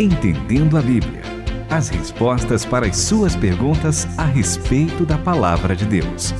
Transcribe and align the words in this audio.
Entendendo 0.00 0.78
a 0.78 0.80
Bíblia. 0.80 1.22
As 1.68 1.88
respostas 1.88 2.64
para 2.64 2.86
as 2.86 2.96
suas 2.96 3.34
perguntas 3.34 4.06
a 4.16 4.24
respeito 4.24 5.04
da 5.04 5.18
palavra 5.18 5.74
de 5.74 5.84
Deus. 5.84 6.32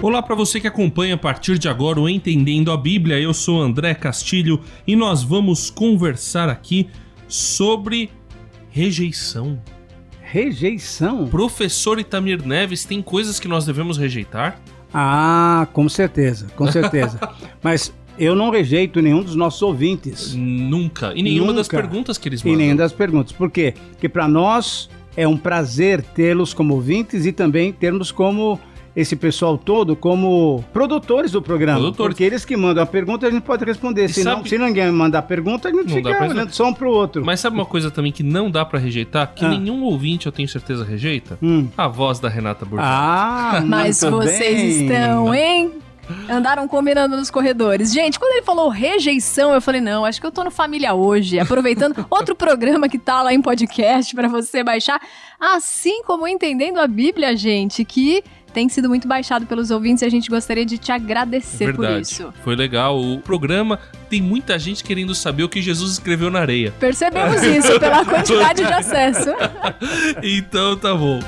Olá 0.00 0.22
para 0.22 0.34
você 0.34 0.58
que 0.58 0.66
acompanha 0.66 1.14
a 1.14 1.18
partir 1.18 1.58
de 1.58 1.68
agora 1.68 2.00
o 2.00 2.08
Entendendo 2.08 2.72
a 2.72 2.76
Bíblia. 2.78 3.20
Eu 3.20 3.34
sou 3.34 3.60
André 3.60 3.94
Castilho 3.94 4.62
e 4.86 4.96
nós 4.96 5.22
vamos 5.22 5.68
conversar 5.68 6.48
aqui 6.48 6.88
sobre 7.28 8.10
rejeição. 8.70 9.60
Rejeição? 10.22 11.26
Professor 11.26 12.00
Itamir 12.00 12.46
Neves, 12.46 12.86
tem 12.86 13.02
coisas 13.02 13.38
que 13.38 13.46
nós 13.46 13.66
devemos 13.66 13.98
rejeitar? 13.98 14.58
Ah, 14.92 15.68
com 15.74 15.86
certeza, 15.86 16.46
com 16.56 16.72
certeza. 16.72 17.20
Mas 17.62 17.92
eu 18.18 18.34
não 18.34 18.50
rejeito 18.50 19.00
nenhum 19.00 19.22
dos 19.22 19.34
nossos 19.34 19.60
ouvintes. 19.62 20.34
Nunca. 20.34 21.12
E 21.14 21.22
nenhuma 21.22 21.48
Nunca. 21.48 21.58
das 21.58 21.68
perguntas 21.68 22.18
que 22.18 22.28
eles 22.28 22.42
mandam. 22.42 22.54
E 22.54 22.62
nenhuma 22.62 22.78
das 22.78 22.92
perguntas. 22.92 23.32
Por 23.32 23.50
quê? 23.50 23.74
Porque 23.92 24.08
para 24.08 24.26
nós 24.28 24.88
é 25.16 25.26
um 25.26 25.36
prazer 25.36 26.02
tê-los 26.02 26.52
como 26.54 26.74
ouvintes 26.74 27.24
e 27.26 27.32
também 27.32 27.72
termos 27.72 28.10
como 28.12 28.58
esse 28.94 29.14
pessoal 29.14 29.58
todo 29.58 29.94
como 29.94 30.64
produtores 30.72 31.30
do 31.32 31.42
programa. 31.42 31.78
Produtores. 31.78 32.14
Porque 32.14 32.24
eles 32.24 32.46
que 32.46 32.56
mandam 32.56 32.82
a 32.82 32.86
pergunta, 32.86 33.26
a 33.26 33.30
gente 33.30 33.42
pode 33.42 33.62
responder. 33.62 34.08
Se, 34.08 34.24
não, 34.24 34.36
sabe- 34.38 34.48
se 34.48 34.56
ninguém 34.56 34.90
mandar 34.90 35.20
pergunta, 35.22 35.68
a 35.68 35.70
gente 35.70 35.94
Não 35.96 36.00
dá 36.02 36.12
fica 36.14 36.28
olhando 36.30 36.50
só 36.54 36.66
um 36.68 36.72
pro 36.72 36.90
outro. 36.90 37.22
Mas 37.22 37.40
sabe 37.40 37.56
uma 37.56 37.66
coisa 37.66 37.90
também 37.90 38.10
que 38.10 38.22
não 38.22 38.50
dá 38.50 38.64
pra 38.64 38.78
rejeitar? 38.78 39.34
Que 39.34 39.44
Ah. 39.44 39.48
nenhum 39.50 39.82
ouvinte, 39.82 40.24
eu 40.24 40.32
tenho 40.32 40.48
certeza, 40.48 40.82
rejeita? 40.82 41.38
Hum. 41.42 41.68
A 41.76 41.88
voz 41.88 42.18
da 42.18 42.30
Renata 42.30 42.64
Burgos. 42.64 42.86
Ah, 42.88 43.62
Mas 43.68 44.00
vocês 44.00 44.56
bem. 44.78 44.86
estão, 44.86 45.34
hein? 45.34 45.72
Andaram 46.28 46.66
combinando 46.68 47.16
nos 47.16 47.30
corredores. 47.30 47.92
Gente, 47.92 48.18
quando 48.18 48.32
ele 48.32 48.42
falou 48.42 48.68
rejeição, 48.68 49.52
eu 49.52 49.60
falei, 49.60 49.80
não, 49.80 50.04
acho 50.04 50.20
que 50.20 50.26
eu 50.26 50.32
tô 50.32 50.44
no 50.44 50.50
Família 50.50 50.94
Hoje. 50.94 51.38
Aproveitando 51.38 52.06
outro 52.10 52.34
programa 52.34 52.88
que 52.88 52.98
tá 52.98 53.22
lá 53.22 53.32
em 53.32 53.40
podcast 53.40 54.14
pra 54.14 54.28
você 54.28 54.62
baixar. 54.62 55.00
Assim 55.40 56.02
como 56.02 56.26
Entendendo 56.26 56.78
a 56.78 56.86
Bíblia, 56.86 57.36
gente, 57.36 57.84
que 57.84 58.22
tem 58.56 58.70
sido 58.70 58.88
muito 58.88 59.06
baixado 59.06 59.44
pelos 59.44 59.70
ouvintes 59.70 60.00
e 60.00 60.06
a 60.06 60.08
gente 60.08 60.30
gostaria 60.30 60.64
de 60.64 60.78
te 60.78 60.90
agradecer 60.90 61.74
por 61.74 61.82
Verdade. 61.82 62.02
isso. 62.02 62.32
Foi 62.42 62.56
legal. 62.56 62.98
O 62.98 63.20
programa 63.20 63.78
tem 64.08 64.22
muita 64.22 64.58
gente 64.58 64.82
querendo 64.82 65.14
saber 65.14 65.44
o 65.44 65.48
que 65.48 65.60
Jesus 65.60 65.92
escreveu 65.92 66.30
na 66.30 66.40
areia. 66.40 66.72
Percebemos 66.80 67.42
isso 67.42 67.78
pela 67.78 68.02
quantidade 68.06 68.64
de 68.64 68.72
acesso. 68.72 69.30
Então 70.22 70.74
tá 70.74 70.94
bom. 70.94 71.20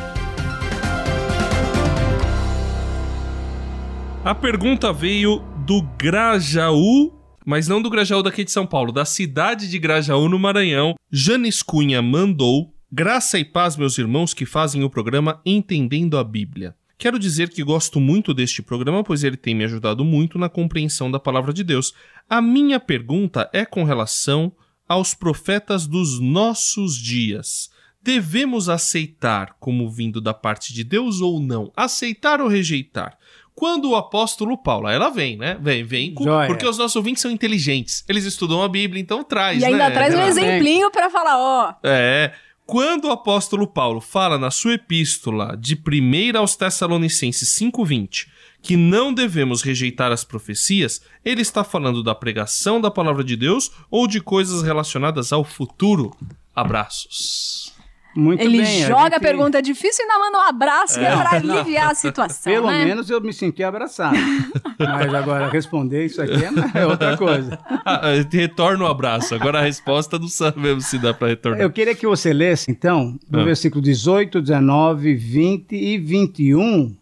A 4.25 4.35
pergunta 4.35 4.93
veio 4.93 5.39
do 5.65 5.81
Grajaú, 5.97 7.13
mas 7.47 7.69
não 7.69 7.81
do 7.81 7.89
Grajaú 7.89 8.23
daqui 8.23 8.45
de 8.45 8.51
São 8.51 8.67
Paulo, 8.67 8.93
da 8.93 9.05
cidade 9.05 9.71
de 9.71 9.79
Grajaú, 9.79 10.29
no 10.29 10.39
Maranhão. 10.39 10.97
Janes 11.11 11.63
Cunha 11.63 12.03
mandou: 12.03 12.75
Graça 12.91 13.39
e 13.39 13.45
paz, 13.45 13.77
meus 13.77 13.97
irmãos 13.97 14.35
que 14.35 14.45
fazem 14.45 14.83
o 14.83 14.91
programa 14.91 15.41
Entendendo 15.47 16.19
a 16.19 16.25
Bíblia. 16.25 16.75
Quero 16.99 17.17
dizer 17.17 17.49
que 17.51 17.63
gosto 17.63 18.01
muito 18.01 18.35
deste 18.35 18.61
programa, 18.61 19.05
pois 19.05 19.23
ele 19.23 19.37
tem 19.37 19.55
me 19.55 19.65
ajudado 19.65 20.05
muito 20.05 20.37
na 20.37 20.49
compreensão 20.49 21.09
da 21.09 21.21
palavra 21.21 21.53
de 21.53 21.63
Deus. 21.63 21.95
A 22.29 22.43
minha 22.43 22.81
pergunta 22.81 23.49
é 23.53 23.65
com 23.65 23.85
relação 23.85 24.53
aos 24.89 25.15
profetas 25.15 25.87
dos 25.87 26.19
nossos 26.19 26.97
dias. 26.97 27.71
Devemos 28.03 28.69
aceitar 28.69 29.57
como 29.61 29.89
vindo 29.89 30.21
da 30.21 30.35
parte 30.35 30.75
de 30.75 30.83
Deus 30.83 31.21
ou 31.21 31.41
não? 31.41 31.73
Aceitar 31.77 32.41
ou 32.41 32.49
rejeitar? 32.49 33.17
Quando 33.59 33.91
o 33.91 33.97
apóstolo 33.97 34.57
Paulo, 34.57 34.87
aí 34.87 34.95
ela 34.95 35.09
vem, 35.11 35.37
né? 35.37 35.59
Vem, 35.61 35.83
vem, 35.83 36.15
com- 36.15 36.25
porque 36.47 36.65
os 36.65 36.79
nossos 36.79 36.95
ouvintes 36.95 37.21
são 37.21 37.29
inteligentes. 37.29 38.05
Eles 38.09 38.25
estudam 38.25 38.63
a 38.63 38.69
Bíblia, 38.69 39.01
então 39.03 39.25
traz, 39.25 39.61
E 39.61 39.65
ainda 39.65 39.89
né? 39.89 39.91
traz 39.91 40.15
um 40.15 40.19
Ela- 40.19 40.29
exemplinho 40.29 40.89
pra 40.93 41.11
falar, 41.11 41.37
ó. 41.37 41.75
É. 41.83 42.33
Quando 42.65 43.07
o 43.07 43.11
apóstolo 43.11 43.67
Paulo 43.67 44.01
fala 44.01 44.39
na 44.39 44.53
sua 44.53 44.75
epístola 44.75 45.57
de 45.57 45.75
1 45.75 46.39
aos 46.39 46.55
Tessalonicenses 46.55 47.49
5:20 47.49 48.29
que 48.63 48.77
não 48.77 49.13
devemos 49.13 49.61
rejeitar 49.63 50.13
as 50.13 50.23
profecias, 50.23 51.01
ele 51.25 51.43
está 51.43 51.65
falando 51.65 52.01
da 52.03 52.15
pregação 52.15 52.81
da 52.81 52.93
palavra 52.93 53.25
de 53.25 53.35
Deus 53.37 53.73
ou 53.91 54.07
de 54.07 54.21
coisas 54.21 54.63
relacionadas 54.63 55.33
ao 55.33 55.43
futuro. 55.43 56.15
Abraços. 56.55 57.73
Muito 58.21 58.41
Ele 58.43 58.59
bem. 58.63 58.81
joga 58.85 59.01
a 59.03 59.11
gente- 59.11 59.21
pergunta 59.21 59.63
difícil 59.63 60.05
e 60.05 60.11
ainda 60.11 60.19
manda 60.25 60.39
um 60.39 60.49
abraço 60.49 60.99
que 60.99 61.05
é 61.05 61.17
pra 61.17 61.31
aliviar 61.37 61.93
a 61.93 61.95
situação, 61.95 62.53
Pelo 62.53 62.67
né? 62.69 62.85
menos 62.85 63.09
eu 63.09 63.21
me 63.21 63.33
senti 63.33 63.63
abraçado. 63.63 64.17
Mas 64.77 65.15
agora 65.15 65.49
responder 65.49 66.05
isso 66.07 66.21
aqui 66.21 66.33
é- 66.45 66.81
é 66.81 66.85
outra 66.87 67.17
coisa. 67.17 67.57
Ah, 67.85 68.01
retorna 68.33 68.83
o 68.85 68.87
abraço. 68.89 69.37
Agora 69.37 69.61
a 69.61 69.63
resposta 69.63 70.19
não 70.19 70.27
sabemos 70.27 70.87
se 70.87 70.99
dá 70.99 71.15
para 71.15 71.29
retornar. 71.29 71.61
Eu 71.61 71.71
queria 71.71 71.95
que 71.95 72.07
você 72.09 72.33
lesse, 72.33 72.69
então, 72.71 73.17
do 73.31 73.39
Ah. 73.41 73.45
versículo 73.45 73.81
18, 73.81 74.41
19, 74.43 75.15
20 75.15 75.77
e 75.77 75.97
21 75.97 76.97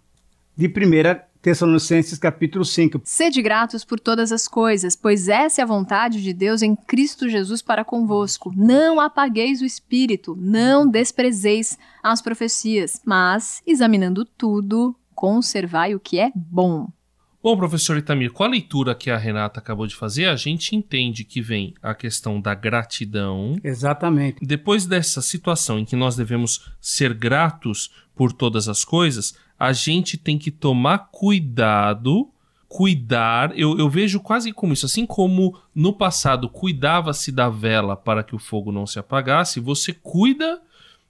de 0.54 0.68
1 0.68 1.20
Tessalonicenses 1.46 2.18
capítulo 2.18 2.64
5. 2.64 3.02
Sede 3.04 3.40
gratos 3.40 3.84
por 3.84 4.00
todas 4.00 4.32
as 4.32 4.48
coisas, 4.48 4.96
pois 4.96 5.28
essa 5.28 5.60
é 5.60 5.62
a 5.62 5.66
vontade 5.66 6.20
de 6.20 6.32
Deus 6.32 6.60
em 6.60 6.74
Cristo 6.74 7.28
Jesus 7.28 7.62
para 7.62 7.84
convosco. 7.84 8.52
Não 8.56 8.98
apagueis 8.98 9.62
o 9.62 9.64
espírito, 9.64 10.34
não 10.36 10.90
desprezeis 10.90 11.78
as 12.02 12.20
profecias, 12.20 13.00
mas, 13.06 13.62
examinando 13.64 14.24
tudo, 14.24 14.92
conservai 15.14 15.94
o 15.94 16.00
que 16.00 16.18
é 16.18 16.32
bom. 16.34 16.88
Bom, 17.40 17.56
professor 17.56 17.96
Itamir, 17.96 18.32
com 18.32 18.42
a 18.42 18.48
leitura 18.48 18.92
que 18.92 19.08
a 19.08 19.16
Renata 19.16 19.60
acabou 19.60 19.86
de 19.86 19.94
fazer, 19.94 20.26
a 20.26 20.34
gente 20.34 20.74
entende 20.74 21.22
que 21.22 21.40
vem 21.40 21.74
a 21.80 21.94
questão 21.94 22.40
da 22.40 22.56
gratidão, 22.56 23.56
Exatamente. 23.62 24.44
Depois 24.44 24.84
dessa 24.84 25.22
situação 25.22 25.78
em 25.78 25.84
que 25.84 25.94
nós 25.94 26.16
devemos 26.16 26.72
ser 26.80 27.14
gratos 27.14 27.92
por 28.16 28.32
todas 28.32 28.68
as 28.68 28.84
coisas, 28.84 29.36
a 29.58 29.72
gente 29.72 30.16
tem 30.16 30.38
que 30.38 30.50
tomar 30.50 31.08
cuidado, 31.10 32.28
cuidar. 32.68 33.56
Eu, 33.58 33.78
eu 33.78 33.88
vejo 33.88 34.20
quase 34.20 34.52
como 34.52 34.72
isso, 34.72 34.86
assim 34.86 35.06
como 35.06 35.58
no 35.74 35.92
passado 35.92 36.48
cuidava-se 36.48 37.32
da 37.32 37.48
vela 37.48 37.96
para 37.96 38.22
que 38.22 38.34
o 38.34 38.38
fogo 38.38 38.70
não 38.72 38.86
se 38.86 38.98
apagasse, 38.98 39.60
você 39.60 39.92
cuida 39.92 40.60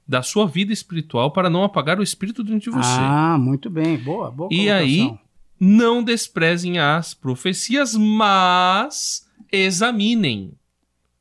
da 0.07 0.23
sua 0.23 0.47
vida 0.47 0.73
espiritual 0.73 1.33
para 1.33 1.51
não 1.51 1.65
apagar 1.65 1.99
o 1.99 2.03
espírito 2.03 2.45
dentro 2.45 2.71
de 2.71 2.77
você. 2.77 2.89
Ah, 3.01 3.37
muito 3.39 3.69
bem. 3.69 3.97
Boa, 3.99 4.31
boa 4.31 4.49
E 4.53 4.71
aí, 4.71 5.13
não 5.59 6.03
desprezem 6.03 6.79
as 6.79 7.13
profecias, 7.15 7.97
mas 7.97 9.27
examinem. 9.51 10.53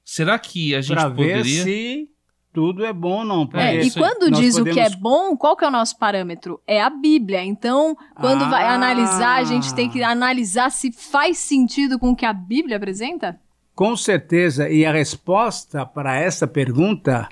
Será 0.04 0.38
que 0.38 0.76
a 0.76 0.82
gente 0.82 0.98
Pra 0.98 1.10
ver 1.10 1.38
poderia. 1.40 1.64
se 1.64 2.10
tudo 2.56 2.84
é 2.86 2.92
bom 2.94 3.20
ou 3.20 3.26
não. 3.26 3.50
É, 3.54 3.84
e 3.84 3.92
quando 3.92 4.32
diz 4.32 4.56
o 4.56 4.64
que 4.64 4.70
é 4.80 4.86
podemos- 4.90 4.96
bom, 4.96 5.36
qual 5.38 5.56
que 5.56 5.64
é 5.64 5.68
o 5.68 5.72
nosso 5.72 6.00
parâmetro? 6.00 6.60
É 6.66 6.82
a 6.82 6.90
Bíblia. 6.90 7.44
Então, 7.44 7.96
quando 8.20 8.46
Ah. 8.46 8.50
vai 8.50 8.64
analisar, 8.66 9.36
a 9.40 9.44
gente 9.44 9.76
tem 9.76 9.90
que 9.90 10.02
analisar 10.02 10.72
se 10.72 10.92
faz 10.92 11.38
sentido 11.38 12.00
com 12.00 12.12
o 12.12 12.16
que 12.16 12.26
a 12.26 12.32
Bíblia 12.34 12.78
apresenta? 12.78 13.38
Com 13.76 13.96
certeza. 13.98 14.70
E 14.70 14.86
a 14.86 14.92
resposta 14.94 15.86
para 15.86 16.16
essa 16.18 16.48
pergunta, 16.48 17.28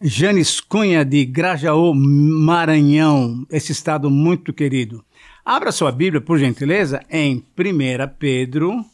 Janes 0.00 0.58
Cunha, 0.58 1.04
de 1.04 1.24
Grajaú, 1.26 1.92
Maranhão, 1.94 3.46
esse 3.50 3.72
estado 3.72 4.10
muito 4.10 4.52
querido. 4.52 5.04
Abra 5.44 5.70
sua 5.70 5.92
Bíblia, 5.92 6.20
por 6.20 6.38
gentileza, 6.38 7.02
em 7.10 7.44
1 7.54 8.08
Pedro, 8.18 8.84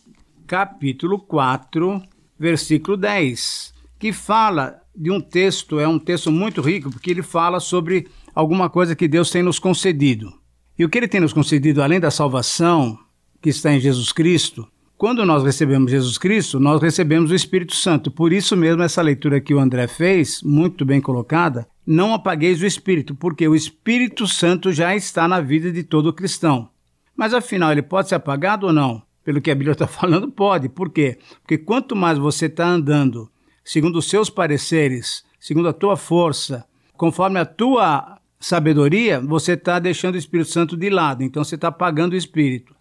capítulo 0.46 1.18
4, 1.18 2.02
versículo 2.38 2.96
10, 2.96 3.72
que 3.98 4.12
fala 4.12 4.80
de 4.98 5.12
um 5.12 5.20
texto, 5.20 5.78
é 5.78 5.86
um 5.86 5.98
texto 5.98 6.32
muito 6.32 6.60
rico, 6.60 6.90
porque 6.90 7.12
ele 7.12 7.22
fala 7.22 7.60
sobre 7.60 8.08
alguma 8.34 8.68
coisa 8.68 8.96
que 8.96 9.06
Deus 9.06 9.30
tem 9.30 9.44
nos 9.44 9.60
concedido. 9.60 10.32
E 10.76 10.84
o 10.84 10.88
que 10.88 10.98
ele 10.98 11.06
tem 11.06 11.20
nos 11.20 11.32
concedido, 11.32 11.82
além 11.82 12.00
da 12.00 12.10
salvação 12.10 12.98
que 13.40 13.48
está 13.48 13.72
em 13.72 13.78
Jesus 13.78 14.10
Cristo, 14.10 14.66
quando 14.96 15.24
nós 15.24 15.44
recebemos 15.44 15.92
Jesus 15.92 16.18
Cristo, 16.18 16.58
nós 16.58 16.82
recebemos 16.82 17.30
o 17.30 17.34
Espírito 17.34 17.76
Santo. 17.76 18.10
Por 18.10 18.32
isso 18.32 18.56
mesmo, 18.56 18.82
essa 18.82 19.00
leitura 19.00 19.40
que 19.40 19.54
o 19.54 19.60
André 19.60 19.86
fez, 19.86 20.42
muito 20.42 20.84
bem 20.84 21.00
colocada, 21.00 21.68
não 21.86 22.12
apagueis 22.12 22.60
o 22.60 22.66
Espírito, 22.66 23.14
porque 23.14 23.46
o 23.46 23.54
Espírito 23.54 24.26
Santo 24.26 24.72
já 24.72 24.96
está 24.96 25.28
na 25.28 25.40
vida 25.40 25.70
de 25.70 25.84
todo 25.84 26.12
cristão. 26.12 26.68
Mas 27.16 27.32
afinal, 27.32 27.70
ele 27.70 27.82
pode 27.82 28.08
ser 28.08 28.16
apagado 28.16 28.66
ou 28.66 28.72
não? 28.72 29.00
Pelo 29.24 29.40
que 29.40 29.52
a 29.52 29.54
Bíblia 29.54 29.72
está 29.72 29.86
falando, 29.88 30.28
pode. 30.28 30.68
Por 30.68 30.90
quê? 30.90 31.18
Porque 31.42 31.56
quanto 31.56 31.94
mais 31.94 32.18
você 32.18 32.46
está 32.46 32.66
andando 32.66 33.30
segundo 33.68 33.98
os 33.98 34.08
seus 34.08 34.30
pareceres, 34.30 35.22
segundo 35.38 35.68
a 35.68 35.74
tua 35.74 35.94
força, 35.94 36.64
conforme 36.96 37.38
a 37.38 37.44
tua 37.44 38.18
sabedoria, 38.40 39.20
você 39.20 39.52
está 39.52 39.78
deixando 39.78 40.14
o 40.14 40.18
Espírito 40.18 40.50
Santo 40.50 40.74
de 40.74 40.88
lado. 40.88 41.22
Então 41.22 41.44
você 41.44 41.54
está 41.54 41.68
apagando 41.68 42.14
o 42.14 42.16
Espírito. 42.16 42.74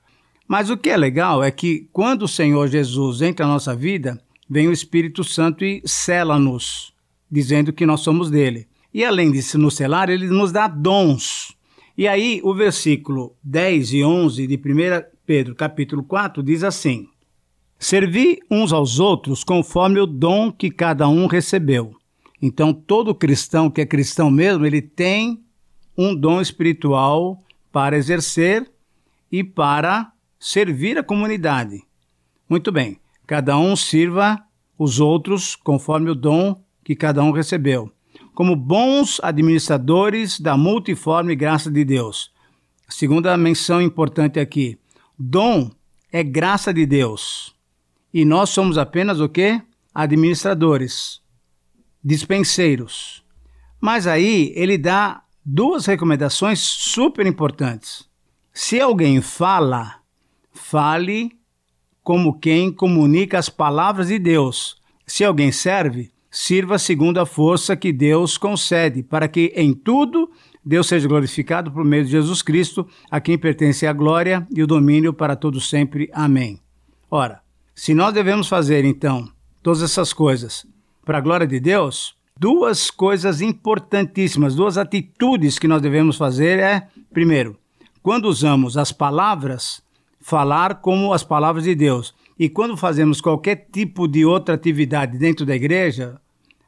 Mas 0.48 0.70
o 0.70 0.78
que 0.78 0.90
é 0.90 0.96
legal 0.96 1.44
é 1.44 1.52
que 1.52 1.90
quando 1.92 2.22
o 2.22 2.28
Senhor 2.28 2.70
Jesus 2.70 3.22
entra 3.22 3.46
na 3.46 3.52
nossa 3.52 3.76
vida, 3.76 4.18
vem 4.50 4.70
o 4.70 4.72
Espírito 4.72 5.26
Santo 5.26 5.66
e 5.66 5.82
sela-nos, 5.84 6.94
dizendo 7.30 7.74
que 7.74 7.86
nós 7.86 8.00
somos 8.00 8.32
dele. 8.32 8.66
E 8.94 9.04
além 9.04 9.30
de 9.30 9.58
nos 9.58 9.76
selar, 9.76 10.10
ele 10.10 10.28
nos 10.28 10.54
dá 10.54 10.70
dons. 10.70 11.54
E 11.98 12.08
aí 12.08 12.40
o 12.46 12.54
versículo 12.54 13.36
10 13.44 13.92
e 13.92 14.04
11 14.06 14.48
de 14.48 14.56
1 14.56 14.60
Pedro, 15.26 15.54
capítulo 15.54 16.02
4, 16.02 16.42
diz 16.42 16.64
assim: 16.64 17.10
Servi 17.80 18.40
uns 18.50 18.74
aos 18.74 19.00
outros 19.00 19.44
conforme 19.44 20.00
o 20.00 20.08
dom 20.08 20.52
que 20.52 20.72
cada 20.72 21.08
um 21.08 21.28
recebeu. 21.28 21.96
Então, 22.42 22.74
todo 22.74 23.14
cristão 23.16 23.70
que 23.70 23.82
é 23.82 23.86
cristão 23.86 24.32
mesmo, 24.32 24.66
ele 24.66 24.82
tem 24.82 25.44
um 25.98 26.16
dom 26.16 26.42
espiritual 26.42 27.40
para 27.72 27.98
exercer 27.98 28.70
e 29.32 29.44
para 29.44 30.12
servir 30.40 30.98
a 30.98 31.04
comunidade. 31.04 31.84
Muito 32.50 32.72
bem, 32.72 33.00
cada 33.26 33.58
um 33.58 33.76
sirva 33.76 34.42
os 34.78 35.00
outros 35.00 35.56
conforme 35.56 36.10
o 36.10 36.16
dom 36.16 36.62
que 36.84 36.96
cada 36.96 37.24
um 37.24 37.32
recebeu, 37.32 37.92
como 38.34 38.56
bons 38.56 39.20
administradores 39.22 40.40
da 40.40 40.56
multiforme 40.56 41.36
graça 41.36 41.70
de 41.70 41.84
Deus. 41.84 42.32
A 42.88 42.92
segunda 42.92 43.36
menção 43.36 43.82
importante 43.82 44.40
aqui: 44.40 44.78
dom 45.18 45.70
é 46.12 46.24
graça 46.24 46.74
de 46.74 46.86
Deus. 46.86 47.57
E 48.18 48.26
nós 48.26 48.50
somos 48.50 48.80
apenas 48.80 49.20
o 49.20 49.30
quê? 49.30 49.62
Administradores, 49.94 51.22
dispenseiros. 52.04 53.24
Mas 53.80 54.08
aí 54.08 54.52
ele 54.56 54.76
dá 54.76 55.22
duas 55.46 55.86
recomendações 55.86 56.60
super 56.60 57.28
importantes. 57.28 58.10
Se 58.52 58.82
alguém 58.82 59.22
fala, 59.22 59.98
fale 60.52 61.32
como 62.02 62.40
quem 62.40 62.72
comunica 62.72 63.38
as 63.38 63.50
palavras 63.50 64.08
de 64.08 64.18
Deus. 64.18 64.82
Se 65.06 65.24
alguém 65.24 65.52
serve, 65.52 66.12
sirva 66.32 66.80
segundo 66.80 67.20
a 67.20 67.26
força 67.28 67.78
que 67.78 67.94
Deus 67.94 68.36
concede, 68.36 69.04
para 69.04 69.28
que 69.28 69.54
em 69.56 69.76
tudo 69.76 70.28
Deus 70.66 70.88
seja 70.88 71.08
glorificado 71.08 71.72
por 71.72 71.86
meio 71.86 72.04
de 72.04 72.10
Jesus 72.10 72.42
Cristo, 72.42 72.88
a 73.12 73.22
quem 73.22 73.38
pertence 73.38 73.86
a 73.86 73.94
glória 73.94 74.48
e 74.52 74.64
o 74.64 74.66
domínio 74.66 75.14
para 75.14 75.36
todos 75.36 75.70
sempre. 75.70 76.10
Amém. 76.12 76.60
Ora, 77.12 77.46
se 77.78 77.94
nós 77.94 78.12
devemos 78.12 78.48
fazer 78.48 78.84
então 78.86 79.30
todas 79.62 79.84
essas 79.84 80.12
coisas 80.12 80.66
para 81.06 81.20
a 81.20 81.22
glória 81.22 81.46
de 81.46 81.60
Deus, 81.60 82.16
duas 82.36 82.90
coisas 82.90 83.40
importantíssimas, 83.40 84.56
duas 84.56 84.80
atitudes 84.80 85.60
que 85.60 85.68
nós 85.68 85.80
devemos 85.80 86.18
fazer 86.18 86.58
é, 86.58 86.88
primeiro, 87.14 87.56
quando 88.02 88.26
usamos 88.26 88.78
as 88.78 88.92
palavras, 88.92 89.80
falar 90.20 90.82
como 90.82 91.14
as 91.14 91.24
palavras 91.24 91.66
de 91.66 91.76
Deus. 91.76 92.16
E 92.40 92.50
quando 92.50 92.76
fazemos 92.76 93.22
qualquer 93.22 93.68
tipo 93.72 94.08
de 94.08 94.26
outra 94.26 94.56
atividade 94.56 95.16
dentro 95.20 95.46
da 95.46 95.56
igreja, 95.56 96.20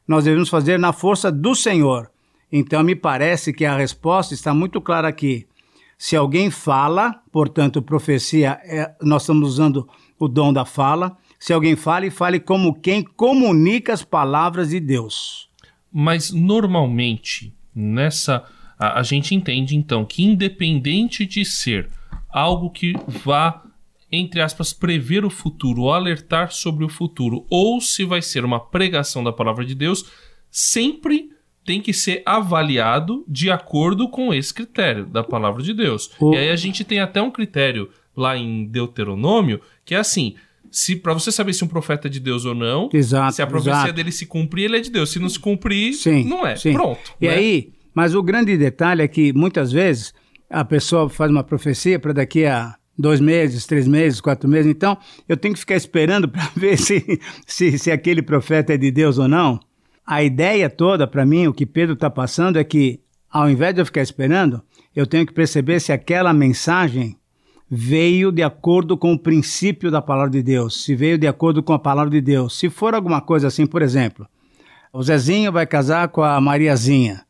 nós 0.06 0.24
devemos 0.24 0.48
fazer 0.48 0.78
na 0.78 0.92
força 0.92 1.30
do 1.32 1.56
Senhor. 1.56 2.08
Então, 2.52 2.84
me 2.84 2.94
parece 2.94 3.52
que 3.52 3.64
a 3.64 3.76
resposta 3.76 4.32
está 4.32 4.54
muito 4.54 4.80
clara 4.80 5.08
aqui. 5.08 5.44
Se 5.98 6.14
alguém 6.14 6.52
fala, 6.52 7.20
portanto, 7.32 7.82
profecia, 7.82 8.60
é, 8.62 8.94
nós 9.02 9.22
estamos 9.22 9.48
usando 9.48 9.88
o 10.20 10.28
dom 10.28 10.52
da 10.52 10.64
fala. 10.64 11.16
Se 11.38 11.52
alguém 11.52 11.74
fala, 11.74 12.06
e 12.06 12.10
fale 12.10 12.38
como 12.38 12.78
quem 12.78 13.02
comunica 13.02 13.94
as 13.94 14.04
palavras 14.04 14.68
de 14.68 14.78
Deus. 14.78 15.48
Mas 15.90 16.30
normalmente, 16.30 17.52
nessa. 17.74 18.44
A, 18.78 19.00
a 19.00 19.02
gente 19.02 19.34
entende 19.34 19.74
então 19.74 20.04
que, 20.04 20.22
independente 20.22 21.24
de 21.24 21.44
ser 21.44 21.88
algo 22.28 22.70
que 22.70 22.94
vá, 23.08 23.62
entre 24.12 24.40
aspas, 24.40 24.72
prever 24.72 25.24
o 25.24 25.30
futuro 25.30 25.82
ou 25.82 25.92
alertar 25.92 26.52
sobre 26.52 26.84
o 26.84 26.88
futuro, 26.88 27.46
ou 27.50 27.80
se 27.80 28.04
vai 28.04 28.20
ser 28.20 28.44
uma 28.44 28.60
pregação 28.60 29.24
da 29.24 29.32
palavra 29.32 29.64
de 29.64 29.74
Deus, 29.74 30.04
sempre 30.50 31.30
tem 31.64 31.80
que 31.80 31.92
ser 31.92 32.22
avaliado 32.26 33.24
de 33.28 33.50
acordo 33.50 34.08
com 34.08 34.32
esse 34.32 34.52
critério 34.52 35.06
da 35.06 35.22
palavra 35.22 35.62
de 35.62 35.72
Deus. 35.72 36.10
E 36.34 36.36
aí 36.36 36.50
a 36.50 36.56
gente 36.56 36.84
tem 36.84 37.00
até 37.00 37.20
um 37.20 37.30
critério 37.30 37.90
lá 38.20 38.36
em 38.36 38.66
Deuteronômio 38.66 39.60
que 39.84 39.94
é 39.94 39.98
assim: 39.98 40.34
se 40.70 40.94
para 40.94 41.12
você 41.12 41.32
saber 41.32 41.52
se 41.52 41.64
um 41.64 41.68
profeta 41.68 42.06
é 42.06 42.10
de 42.10 42.20
Deus 42.20 42.44
ou 42.44 42.54
não, 42.54 42.88
exato, 42.92 43.34
se 43.34 43.42
a 43.42 43.46
profecia 43.46 43.72
exato. 43.72 43.92
dele 43.92 44.12
se 44.12 44.26
cumprir, 44.26 44.64
ele 44.66 44.76
é 44.76 44.80
de 44.80 44.90
Deus. 44.90 45.10
Se 45.10 45.18
não 45.18 45.28
se 45.28 45.38
cumprir, 45.38 45.94
sim, 45.94 46.24
não 46.24 46.46
é. 46.46 46.54
Sim. 46.56 46.72
Pronto. 46.72 47.00
E 47.20 47.26
né? 47.26 47.34
aí, 47.34 47.72
mas 47.94 48.14
o 48.14 48.22
grande 48.22 48.56
detalhe 48.56 49.02
é 49.02 49.08
que 49.08 49.32
muitas 49.32 49.72
vezes 49.72 50.14
a 50.48 50.64
pessoa 50.64 51.08
faz 51.08 51.30
uma 51.30 51.42
profecia 51.42 51.98
para 51.98 52.12
daqui 52.12 52.44
a 52.44 52.76
dois 52.96 53.20
meses, 53.20 53.66
três 53.66 53.88
meses, 53.88 54.20
quatro 54.20 54.48
meses. 54.48 54.70
Então, 54.70 54.96
eu 55.28 55.36
tenho 55.36 55.54
que 55.54 55.60
ficar 55.60 55.76
esperando 55.76 56.28
para 56.28 56.48
ver 56.54 56.76
se, 56.76 57.20
se, 57.46 57.78
se 57.78 57.90
aquele 57.90 58.22
profeta 58.22 58.74
é 58.74 58.76
de 58.76 58.90
Deus 58.90 59.18
ou 59.18 59.26
não. 59.26 59.58
A 60.06 60.22
ideia 60.22 60.68
toda, 60.68 61.06
para 61.06 61.24
mim, 61.24 61.46
o 61.46 61.54
que 61.54 61.64
Pedro 61.64 61.94
está 61.94 62.10
passando 62.10 62.58
é 62.58 62.64
que, 62.64 63.00
ao 63.30 63.48
invés 63.48 63.74
de 63.74 63.80
eu 63.80 63.86
ficar 63.86 64.02
esperando, 64.02 64.62
eu 64.94 65.06
tenho 65.06 65.24
que 65.24 65.32
perceber 65.32 65.80
se 65.80 65.92
aquela 65.92 66.32
mensagem 66.32 67.16
veio 67.70 68.32
de 68.32 68.42
acordo 68.42 68.96
com 68.96 69.12
o 69.12 69.18
princípio 69.18 69.90
da 69.90 70.02
palavra 70.02 70.30
de 70.30 70.42
Deus, 70.42 70.82
se 70.82 70.96
veio 70.96 71.16
de 71.16 71.28
acordo 71.28 71.62
com 71.62 71.72
a 71.72 71.78
palavra 71.78 72.10
de 72.10 72.20
Deus. 72.20 72.58
Se 72.58 72.68
for 72.68 72.94
alguma 72.94 73.20
coisa 73.20 73.46
assim, 73.46 73.64
por 73.64 73.80
exemplo, 73.80 74.26
o 74.92 75.00
Zezinho 75.02 75.52
vai 75.52 75.66
casar 75.66 76.08
com 76.08 76.22
a 76.22 76.40
Mariazinha. 76.40 77.24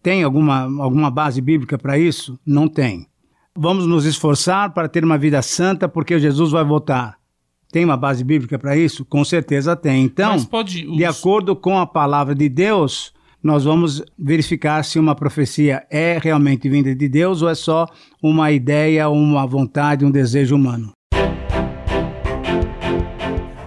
Tem 0.00 0.22
alguma, 0.22 0.62
alguma 0.82 1.10
base 1.10 1.40
bíblica 1.40 1.76
para 1.76 1.98
isso? 1.98 2.38
Não 2.46 2.68
tem. 2.68 3.08
Vamos 3.56 3.86
nos 3.86 4.04
esforçar 4.04 4.72
para 4.72 4.88
ter 4.88 5.02
uma 5.02 5.16
vida 5.16 5.40
santa 5.40 5.88
porque 5.88 6.20
Jesus 6.20 6.52
vai 6.52 6.62
voltar. 6.62 7.16
Tem 7.72 7.84
uma 7.84 7.96
base 7.96 8.22
bíblica 8.22 8.58
para 8.58 8.76
isso? 8.76 9.04
Com 9.04 9.24
certeza 9.24 9.74
tem. 9.74 10.04
Então, 10.04 10.44
pode, 10.44 10.86
os... 10.86 10.96
de 10.96 11.04
acordo 11.04 11.56
com 11.56 11.78
a 11.78 11.86
palavra 11.86 12.34
de 12.34 12.48
Deus, 12.48 13.13
nós 13.44 13.64
vamos 13.64 14.02
verificar 14.18 14.82
se 14.82 14.98
uma 14.98 15.14
profecia 15.14 15.86
é 15.90 16.18
realmente 16.18 16.66
vinda 16.66 16.94
de 16.94 17.06
Deus 17.06 17.42
ou 17.42 17.50
é 17.50 17.54
só 17.54 17.86
uma 18.22 18.50
ideia, 18.50 19.06
uma 19.10 19.46
vontade, 19.46 20.02
um 20.02 20.10
desejo 20.10 20.56
humano. 20.56 20.92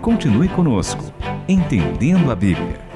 Continue 0.01 0.49
conosco, 0.49 1.13
entendendo 1.47 2.31
a 2.31 2.35
Bíblia. 2.35 2.87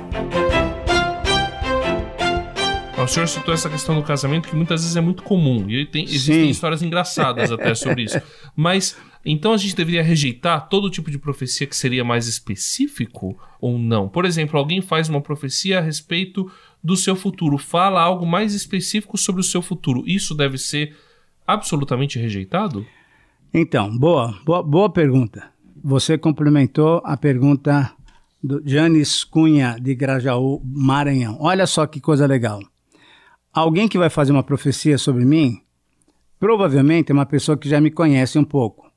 O 2.98 3.08
senhor 3.08 3.28
citou 3.28 3.54
essa 3.54 3.70
questão 3.70 3.96
do 3.96 4.04
casamento 4.04 4.48
que 4.48 4.56
muitas 4.56 4.82
vezes 4.82 4.96
é 4.96 5.02
muito 5.02 5.22
comum 5.22 5.68
e 5.70 5.86
tem, 5.86 6.04
existem 6.04 6.46
Sim. 6.46 6.50
histórias 6.50 6.82
engraçadas 6.82 7.50
até 7.54 7.76
sobre 7.76 8.04
isso. 8.04 8.20
Mas 8.56 8.96
então 9.24 9.54
a 9.54 9.58
gente 9.58 9.76
deveria 9.76 10.04
rejeitar 10.04 10.68
todo 10.68 10.90
tipo 10.90 11.12
de 11.12 11.18
profecia 11.18 11.68
que 11.68 11.76
seria 11.76 12.04
mais 12.04 12.28
específico 12.28 13.38
ou 13.60 13.78
não? 13.78 14.10
Por 14.10 14.26
exemplo, 14.26 14.58
alguém 14.58 14.82
faz 14.82 15.10
uma 15.10 15.22
profecia 15.22 15.78
a 15.78 15.82
respeito 15.82 16.52
do 16.84 16.96
seu 16.96 17.16
futuro, 17.16 17.58
fala 17.58 18.02
algo 18.02 18.26
mais 18.26 18.54
específico 18.54 19.18
sobre 19.18 19.42
o 19.42 19.44
seu 19.44 19.62
futuro. 19.62 20.04
Isso 20.06 20.34
deve 20.34 20.58
ser 20.58 20.96
absolutamente 21.46 22.18
rejeitado? 22.18 22.86
Então, 23.54 23.96
boa, 23.98 24.34
boa, 24.46 24.64
boa 24.64 24.90
pergunta. 24.90 25.52
Você 25.84 26.18
complementou 26.18 27.02
a 27.04 27.18
pergunta 27.18 27.92
do 28.44 28.62
Janis 28.66 29.24
Cunha 29.24 29.78
de 29.80 29.94
Grajaú, 29.94 30.62
Maranhão. 30.64 31.38
Olha 31.40 31.68
só 31.68 31.86
que 31.86 32.00
coisa 32.00 32.26
legal. 32.26 32.60
Alguém 33.54 33.88
que 33.88 33.98
vai 33.98 34.10
fazer 34.10 34.32
uma 34.32 34.44
profecia 34.44 34.98
sobre 34.98 35.26
mim, 35.26 35.62
provavelmente 36.40 37.12
é 37.12 37.14
uma 37.14 37.26
pessoa 37.26 37.58
que 37.58 37.70
já 37.70 37.82
me 37.82 37.92
conhece 37.92 38.40
um 38.40 38.44
pouco. 38.44 38.90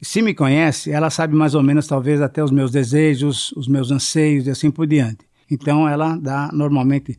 Se 0.00 0.20
me 0.20 0.34
conhece, 0.34 0.90
ela 0.90 1.10
sabe 1.10 1.36
mais 1.36 1.54
ou 1.54 1.62
menos, 1.62 1.86
talvez, 1.86 2.20
até 2.20 2.42
os 2.42 2.50
meus 2.50 2.72
desejos, 2.72 3.52
os 3.52 3.68
meus 3.68 3.92
anseios 3.92 4.48
e 4.48 4.50
assim 4.50 4.70
por 4.70 4.84
diante. 4.84 5.24
Então, 5.48 5.88
ela 5.88 6.16
dá 6.16 6.50
normalmente: 6.52 7.16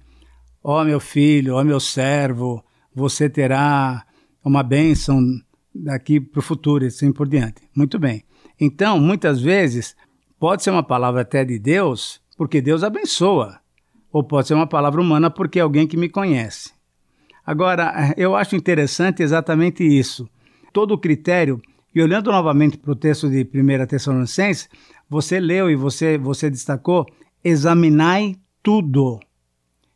Ó 0.63 0.81
oh, 0.81 0.85
meu 0.85 0.99
filho, 0.99 1.55
ó 1.55 1.61
oh, 1.61 1.63
meu 1.63 1.79
servo, 1.79 2.63
você 2.95 3.29
terá 3.29 4.05
uma 4.43 4.63
bênção 4.63 5.19
daqui 5.73 6.19
para 6.19 6.39
o 6.39 6.43
futuro 6.43 6.85
e 6.85 6.87
assim 6.87 7.11
por 7.11 7.27
diante. 7.27 7.61
Muito 7.75 7.99
bem. 7.99 8.23
Então, 8.59 8.99
muitas 8.99 9.41
vezes, 9.41 9.95
pode 10.39 10.63
ser 10.63 10.69
uma 10.69 10.83
palavra 10.83 11.21
até 11.21 11.43
de 11.43 11.59
Deus, 11.59 12.21
porque 12.37 12.61
Deus 12.61 12.83
abençoa. 12.83 13.59
Ou 14.11 14.23
pode 14.23 14.47
ser 14.47 14.53
uma 14.53 14.67
palavra 14.67 15.01
humana 15.01 15.29
porque 15.29 15.59
é 15.59 15.63
alguém 15.63 15.87
que 15.87 15.97
me 15.97 16.07
conhece. 16.07 16.71
Agora, 17.45 18.13
eu 18.15 18.35
acho 18.35 18.55
interessante 18.55 19.21
exatamente 19.21 19.83
isso. 19.83 20.29
Todo 20.71 20.93
o 20.93 20.97
critério, 20.97 21.61
e 21.93 22.01
olhando 22.01 22.31
novamente 22.31 22.77
para 22.77 22.91
o 22.91 22.95
texto 22.95 23.29
de 23.29 23.41
1 23.41 23.85
Tessalonicenses, 23.85 24.69
você 25.09 25.39
leu 25.39 25.69
e 25.69 25.75
você, 25.75 26.17
você 26.17 26.49
destacou, 26.49 27.05
examinai 27.43 28.35
tudo. 28.61 29.19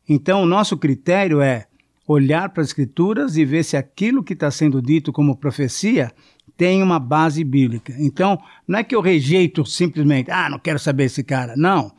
Então, 0.08 0.44
o 0.44 0.46
nosso 0.46 0.78
critério 0.78 1.42
é 1.42 1.68
olhar 2.08 2.50
para 2.50 2.62
as 2.62 2.70
Escrituras 2.70 3.36
e 3.36 3.44
ver 3.44 3.64
se 3.64 3.76
aquilo 3.76 4.24
que 4.24 4.34
está 4.34 4.50
sendo 4.50 4.82
dito 4.82 5.12
como 5.12 5.36
profecia 5.36 6.12
tem 6.56 6.82
uma 6.82 7.00
base 7.00 7.44
bíblica. 7.44 7.94
Então, 8.00 8.40
não 8.68 8.80
é 8.80 8.84
que 8.84 8.96
eu 8.96 9.02
rejeito 9.02 9.66
simplesmente, 9.66 10.32
ah, 10.32 10.50
não 10.50 10.58
quero 10.58 10.80
saber 10.80 11.06
esse 11.06 11.24
cara. 11.24 11.56
Não. 11.56 11.92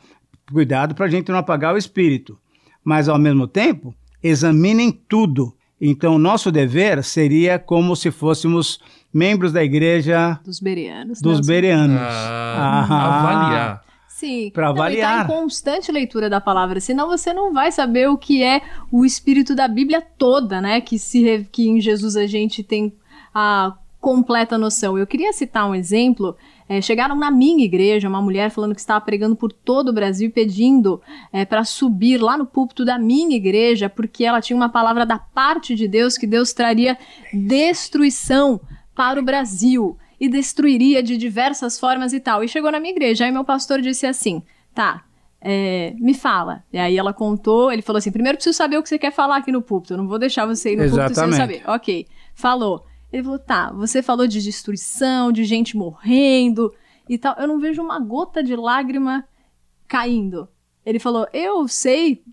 Cuidado 0.51 0.95
para 0.95 1.05
a 1.05 1.09
gente 1.09 1.31
não 1.31 1.37
apagar 1.37 1.73
o 1.73 1.77
espírito. 1.77 2.37
Mas, 2.83 3.07
ao 3.07 3.19
mesmo 3.19 3.47
tempo, 3.47 3.93
examinem 4.21 4.91
tudo. 4.91 5.55
Então, 5.79 6.17
nosso 6.17 6.51
dever 6.51 7.03
seria 7.03 7.57
como 7.59 7.95
se 7.95 8.11
fôssemos 8.11 8.79
membros 9.13 9.53
da 9.53 9.63
igreja 9.63 10.39
dos 10.43 10.59
bereanos. 10.59 11.21
Dos 11.21 11.39
bereanos. 11.45 11.97
Ah, 11.99 12.85
ah, 12.89 13.19
avaliar. 13.19 13.88
Sim. 14.19 14.51
Para 14.53 14.67
avaliar. 14.67 15.25
Tá 15.25 15.33
em 15.33 15.37
constante 15.37 15.89
leitura 15.93 16.29
da 16.29 16.41
palavra, 16.41 16.81
senão 16.81 17.07
você 17.07 17.33
não 17.33 17.53
vai 17.53 17.71
saber 17.71 18.09
o 18.09 18.17
que 18.17 18.43
é 18.43 18.61
o 18.91 19.05
espírito 19.05 19.55
da 19.55 19.65
Bíblia 19.65 20.01
toda, 20.01 20.59
né? 20.59 20.81
Que 20.81 20.99
se 20.99 21.47
que 21.49 21.69
em 21.69 21.79
Jesus 21.79 22.17
a 22.17 22.27
gente 22.27 22.61
tem 22.61 22.91
a 23.33 23.73
completa 24.01 24.57
noção. 24.57 24.97
Eu 24.97 25.07
queria 25.07 25.31
citar 25.31 25.69
um 25.69 25.73
exemplo. 25.73 26.35
É, 26.67 26.81
chegaram 26.81 27.15
na 27.15 27.31
minha 27.31 27.63
igreja 27.63 28.09
uma 28.09 28.21
mulher 28.21 28.51
falando 28.51 28.75
que 28.75 28.81
estava 28.81 28.99
pregando 28.99 29.37
por 29.37 29.53
todo 29.53 29.87
o 29.87 29.93
Brasil 29.93 30.29
pedindo 30.31 31.01
é, 31.31 31.45
para 31.45 31.63
subir 31.63 32.21
lá 32.21 32.37
no 32.37 32.45
púlpito 32.45 32.83
da 32.83 32.99
minha 32.99 33.37
igreja 33.37 33.89
porque 33.89 34.25
ela 34.25 34.41
tinha 34.41 34.55
uma 34.55 34.69
palavra 34.69 35.05
da 35.05 35.17
parte 35.17 35.75
de 35.75 35.87
Deus 35.87 36.17
que 36.17 36.27
Deus 36.27 36.53
traria 36.53 36.97
destruição 37.33 38.61
para 38.93 39.19
o 39.19 39.23
Brasil 39.23 39.97
e 40.19 40.27
destruiria 40.27 41.01
de 41.01 41.15
diversas 41.15 41.79
formas 41.79 42.13
e 42.13 42.19
tal. 42.19 42.43
E 42.43 42.47
chegou 42.47 42.71
na 42.71 42.79
minha 42.79 42.91
igreja. 42.91 43.25
Aí 43.25 43.31
meu 43.31 43.45
pastor 43.45 43.81
disse 43.81 44.05
assim: 44.05 44.43
tá, 44.73 45.05
é, 45.41 45.93
me 45.97 46.13
fala. 46.13 46.63
E 46.71 46.77
aí 46.77 46.97
ela 46.97 47.13
contou, 47.13 47.71
ele 47.71 47.81
falou 47.81 47.97
assim: 47.97 48.11
primeiro 48.11 48.37
preciso 48.37 48.57
saber 48.57 48.77
o 48.77 48.83
que 48.83 48.89
você 48.89 48.99
quer 48.99 49.11
falar 49.11 49.37
aqui 49.37 49.51
no 49.51 49.61
púlpito. 49.61 49.93
Eu 49.93 49.97
não 49.97 50.07
vou 50.07 50.19
deixar 50.19 50.45
você 50.45 50.73
ir 50.73 50.75
no 50.75 50.83
Exatamente. 50.83 51.15
púlpito 51.15 51.35
sem 51.35 51.39
saber. 51.39 51.69
Ok. 51.69 52.07
Falou. 52.35 52.85
Ele 53.11 53.23
falou: 53.23 53.39
tá, 53.39 53.71
você 53.71 54.03
falou 54.03 54.27
de 54.27 54.41
destruição, 54.41 55.31
de 55.31 55.43
gente 55.43 55.77
morrendo 55.77 56.73
e 57.07 57.17
tal. 57.17 57.35
Eu 57.37 57.47
não 57.47 57.59
vejo 57.59 57.81
uma 57.81 57.99
gota 57.99 58.43
de 58.43 58.55
lágrima 58.55 59.25
caindo. 59.87 60.47
Ele 60.85 60.99
falou: 60.99 61.27
eu 61.33 61.67
sei. 61.67 62.23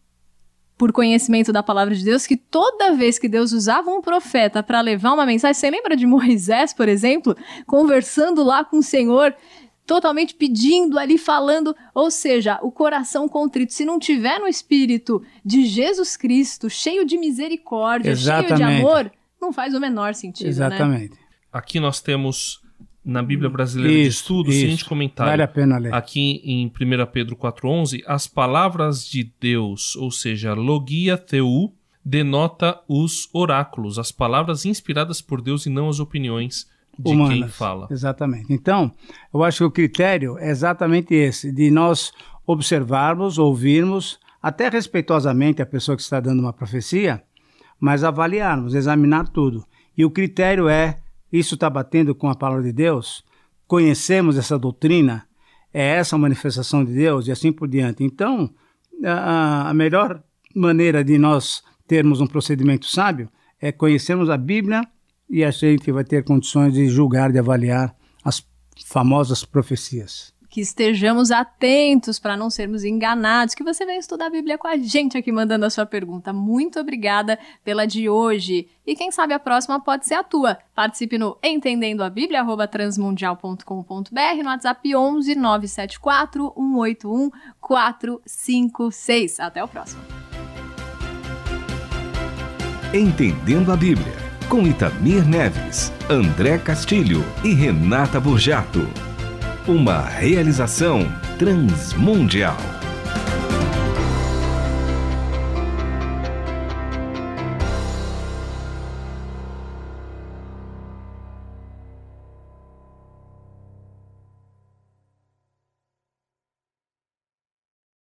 Por 0.77 0.93
conhecimento 0.93 1.53
da 1.53 1.63
palavra 1.63 1.95
de 1.95 2.05
Deus, 2.05 2.27
que 2.27 2.37
toda 2.37 2.95
vez 2.95 3.19
que 3.19 3.29
Deus 3.29 3.53
usava 3.53 3.91
um 3.91 4.03
profeta 4.03 4.63
para 4.63 4.81
levar 4.81 5.13
uma 5.13 5.25
mensagem, 5.25 5.55
você 5.55 5.71
lembra 5.71 5.97
de 5.97 6.07
Moisés, 6.07 6.75
por 6.75 6.89
exemplo, 6.89 7.35
conversando 7.67 8.45
lá 8.45 8.65
com 8.65 8.79
o 8.79 8.83
Senhor, 8.83 9.35
totalmente 9.87 10.35
pedindo 10.35 10.99
ali, 10.99 11.17
falando, 11.17 11.75
ou 11.95 12.11
seja, 12.11 12.59
o 12.61 12.71
coração 12.71 13.29
contrito, 13.29 13.73
se 13.73 13.85
não 13.85 13.99
tiver 13.99 14.39
no 14.39 14.49
espírito 14.49 15.23
de 15.45 15.65
Jesus 15.65 16.17
Cristo, 16.17 16.69
cheio 16.69 17.07
de 17.07 17.17
misericórdia, 17.17 18.15
cheio 18.15 18.39
de 18.39 18.53
Exatamente. 18.53 18.81
amor, 18.81 19.13
não 19.41 19.53
faz 19.53 19.75
o 19.75 19.81
menor 19.81 20.15
sentido, 20.15 20.47
né? 20.47 20.51
Exatamente. 20.51 21.17
Aqui 21.53 21.79
nós 21.81 22.01
temos 22.01 22.61
na 23.07 23.23
Bíblia 23.23 23.49
Brasileira 23.49 23.93
de 23.93 24.01
Isso, 24.09 24.23
Estudo 24.23 24.49
o 24.49 24.51
isso. 24.51 24.61
seguinte 24.61 24.85
comentário. 24.85 25.31
Vale 25.31 25.43
a 25.43 25.49
pena 25.49 25.79
ler. 25.79 25.95
Aqui 25.95 26.41
em 26.45 26.67
1 26.67 27.07
Pedro 27.13 27.37
4,11, 27.37 28.03
as 28.05 28.27
palavras 28.27 29.07
de 29.07 29.31
Deus, 29.41 29.95
ou 29.95 30.11
seja, 30.11 30.55
logia 30.55 31.17
theu, 31.17 31.73
denota 32.05 32.81
os 32.89 33.29
oráculos, 33.33 33.97
as 33.97 34.11
palavras 34.11 34.65
inspiradas 34.65 35.21
por 35.21 35.41
Deus 35.41 35.67
e 35.67 35.71
não 35.71 35.89
as 35.89 36.01
opiniões 36.01 36.69
de 36.99 37.05
quem 37.05 37.15
humanas. 37.15 37.55
fala. 37.55 37.87
Exatamente. 37.91 38.53
Então, 38.53 38.93
eu 39.33 39.45
acho 39.45 39.59
que 39.59 39.65
o 39.65 39.71
critério 39.71 40.37
é 40.39 40.51
exatamente 40.51 41.15
esse, 41.15 41.53
de 41.53 41.71
nós 41.71 42.13
observarmos, 42.45 43.39
ouvirmos, 43.39 44.19
até 44.43 44.69
respeitosamente 44.69 45.63
a 45.63 45.67
pessoa 45.67 45.97
que 45.97 46.03
está 46.03 46.19
dando 46.19 46.41
uma 46.41 46.53
profecia, 46.53 47.23
mas 47.79 48.03
avaliarmos, 48.03 48.75
examinar 48.75 49.29
tudo. 49.29 49.65
E 49.97 50.05
o 50.05 50.11
critério 50.11 50.69
é, 50.69 50.97
isso 51.39 51.55
está 51.55 51.69
batendo 51.69 52.15
com 52.15 52.29
a 52.29 52.35
palavra 52.35 52.65
de 52.65 52.73
Deus? 52.73 53.25
Conhecemos 53.67 54.37
essa 54.37 54.59
doutrina? 54.59 55.27
É 55.73 55.83
essa 55.83 56.17
a 56.17 56.19
manifestação 56.19 56.85
de 56.85 56.93
Deus? 56.93 57.27
E 57.27 57.33
assim 57.33 57.53
por 57.53 57.69
diante. 57.69 58.03
Então, 58.03 58.51
a, 59.05 59.71
a 59.71 59.75
melhor 59.75 60.23
maneira 60.55 61.05
de 61.05 61.19
nós 61.19 61.63
termos 61.87 62.21
um 62.21 62.27
procedimento 62.27 62.87
sábio 62.87 63.29
é 63.61 63.71
conhecermos 63.73 64.31
a 64.31 64.37
Bíblia 64.37 64.87
e 65.29 65.45
a 65.45 65.51
gente 65.51 65.91
vai 65.91 66.05
ter 66.05 66.25
condições 66.25 66.75
de 66.75 66.89
julgar, 66.89 67.33
de 67.33 67.39
avaliar 67.39 67.95
as 68.25 68.47
famosas 68.87 69.45
profecias. 69.45 70.33
Que 70.57 70.63
estejamos 70.63 71.31
atentos 71.31 72.19
para 72.19 72.35
não 72.35 72.49
sermos 72.49 72.83
enganados. 72.83 73.55
Que 73.55 73.63
você 73.63 73.85
venha 73.85 73.99
estudar 73.99 74.29
a 74.29 74.31
Bíblia 74.31 74.57
com 74.57 74.67
a 74.67 74.79
gente 74.79 75.19
aqui 75.19 75.31
mandando 75.31 75.67
a 75.67 75.69
sua 75.69 75.85
pergunta. 75.85 76.33
Muito 76.33 76.81
obrigada 76.81 77.39
pela 77.63 77.87
de 77.87 78.09
hoje. 78.09 78.67
E 78.87 78.97
quem 78.97 79.11
sabe 79.11 79.35
a 79.35 79.39
próxima 79.39 79.79
pode 79.79 80.07
ser 80.07 80.15
a 80.15 80.25
tua. 80.25 80.57
Participe 80.75 81.19
no 81.19 81.37
Entendendo 81.43 82.03
a 82.03 82.09
Bíblia, 82.09 82.43
transmundial.com.br, 82.73 84.43
no 84.43 84.49
WhatsApp 84.49 84.97
11 84.97 85.35
974 85.35 86.55
181 86.57 87.31
456. 87.61 89.41
Até 89.41 89.63
o 89.63 89.69
próximo. 89.69 90.01
Entendendo 92.95 93.71
a 93.71 93.77
Bíblia, 93.77 94.15
com 94.49 94.67
Itamir 94.67 95.29
Neves, 95.29 95.93
André 96.09 96.57
Castilho 96.57 97.23
e 97.45 97.53
Renata 97.53 98.19
Burjato. 98.19 98.89
Uma 99.69 100.01
realização 100.01 101.01
transmundial. 101.41 102.57